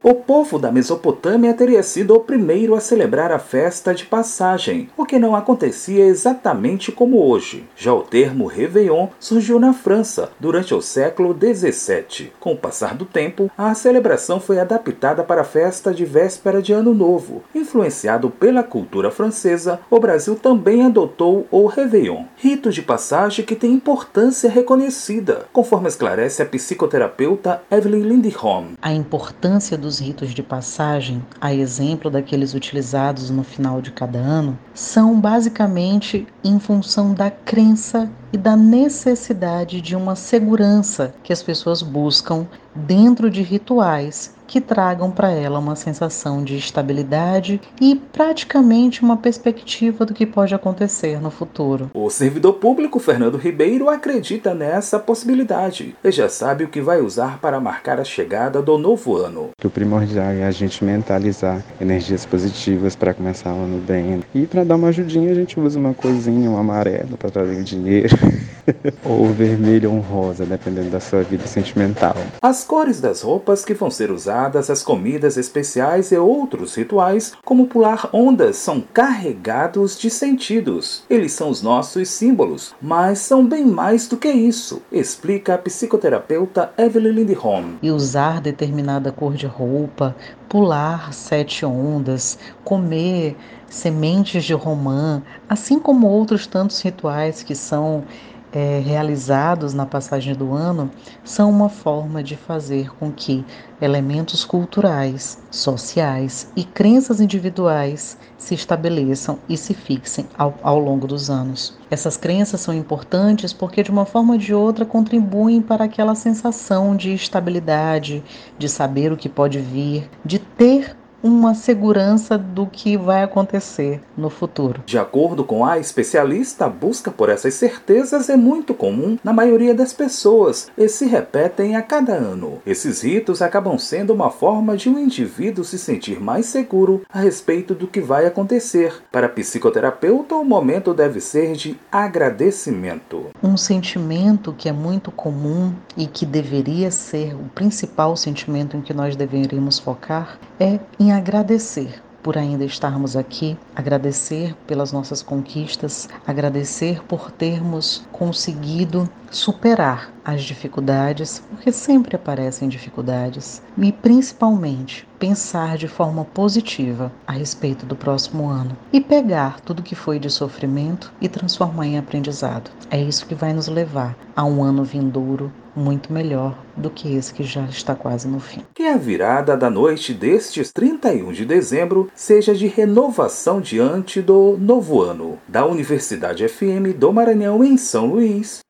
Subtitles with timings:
[0.00, 5.04] O povo da Mesopotâmia teria sido o primeiro a celebrar a festa de passagem, o
[5.04, 7.66] que não acontecia exatamente como hoje.
[7.76, 12.30] Já o termo Réveillon surgiu na França durante o século XVII.
[12.38, 16.72] Com o passar do tempo, a celebração foi adaptada para a festa de véspera de
[16.72, 17.42] Ano Novo.
[17.52, 23.72] Influenciado pela cultura francesa, o Brasil também adotou o Réveillon, rito de passagem que tem
[23.72, 28.74] importância reconhecida, conforme esclarece a psicoterapeuta Evelyn Lindholm.
[28.80, 34.58] A importância dos ritos de passagem, a exemplo daqueles utilizados no final de cada ano,
[34.74, 41.80] são basicamente em função da crença e da necessidade de uma segurança que as pessoas
[41.80, 42.46] buscam
[42.78, 50.06] dentro de rituais que tragam para ela uma sensação de estabilidade e praticamente uma perspectiva
[50.06, 51.90] do que pode acontecer no futuro.
[51.92, 57.38] O servidor público Fernando Ribeiro acredita nessa possibilidade e já sabe o que vai usar
[57.38, 59.50] para marcar a chegada do novo ano.
[59.62, 64.22] O primordial é a gente mentalizar energias positivas para começar o ano bem.
[64.34, 67.64] E para dar uma ajudinha, a gente usa uma coisinha, um amarelo para trazer o
[67.64, 68.16] dinheiro.
[69.04, 72.16] ou vermelho ou rosa, dependendo da sua vida sentimental.
[72.42, 77.66] As cores das roupas que vão ser usadas, as comidas especiais e outros rituais, como
[77.66, 81.02] pular ondas, são carregados de sentidos.
[81.08, 86.72] Eles são os nossos símbolos, mas são bem mais do que isso, explica a psicoterapeuta
[86.76, 87.76] Evelyn Lindholm.
[87.82, 90.14] E usar determinada cor de roupa,
[90.48, 93.36] pular sete ondas, comer
[93.68, 98.04] sementes de romã, assim como outros tantos rituais que são
[98.52, 100.90] é, realizados na passagem do ano
[101.24, 103.44] são uma forma de fazer com que
[103.80, 111.30] elementos culturais, sociais e crenças individuais se estabeleçam e se fixem ao, ao longo dos
[111.30, 111.76] anos.
[111.90, 116.96] Essas crenças são importantes porque, de uma forma ou de outra, contribuem para aquela sensação
[116.96, 118.22] de estabilidade,
[118.58, 124.30] de saber o que pode vir, de ter uma segurança do que vai acontecer no
[124.30, 124.82] futuro.
[124.86, 129.74] De acordo com a especialista, a busca por essas certezas é muito comum na maioria
[129.74, 132.62] das pessoas e se repetem a cada ano.
[132.66, 137.74] Esses ritos acabam sendo uma forma de um indivíduo se sentir mais seguro a respeito
[137.74, 139.02] do que vai acontecer.
[139.10, 143.26] Para a psicoterapeuta, o momento deve ser de agradecimento.
[143.42, 148.94] Um sentimento que é muito comum e que deveria ser o principal sentimento em que
[148.94, 157.02] nós deveríamos focar é em agradecer por ainda estarmos aqui, agradecer pelas nossas conquistas, agradecer
[157.04, 166.22] por termos conseguido superar as dificuldades, porque sempre aparecem dificuldades, e principalmente pensar de forma
[166.22, 171.86] positiva a respeito do próximo ano e pegar tudo que foi de sofrimento e transformar
[171.86, 172.70] em aprendizado.
[172.90, 177.32] É isso que vai nos levar a um ano vindouro muito melhor do que esse
[177.32, 178.62] que já está quase no fim.
[178.74, 185.00] Que a virada da noite destes 31 de dezembro seja de renovação diante do novo
[185.00, 185.38] ano.
[185.48, 188.60] Da Universidade FM do Maranhão em São Luís,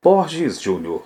[0.00, 1.02] Borges Júnior.